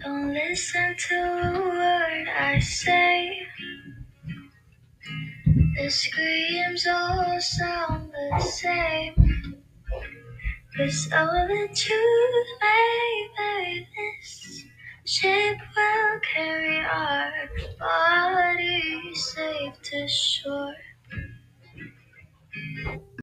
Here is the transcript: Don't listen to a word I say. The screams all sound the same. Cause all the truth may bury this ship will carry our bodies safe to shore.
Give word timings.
Don't 0.00 0.32
listen 0.34 0.94
to 0.96 1.14
a 1.16 1.52
word 1.60 2.28
I 2.28 2.58
say. 2.60 3.46
The 5.76 5.90
screams 5.90 6.86
all 6.86 7.40
sound 7.40 8.12
the 8.12 8.40
same. 8.40 9.14
Cause 10.76 11.08
all 11.12 11.46
the 11.46 11.68
truth 11.74 12.46
may 12.62 13.28
bury 13.36 13.88
this 13.96 14.64
ship 15.06 15.56
will 15.76 16.20
carry 16.34 16.80
our 16.80 17.48
bodies 17.78 19.32
safe 19.34 19.74
to 19.82 20.08
shore. 20.08 20.74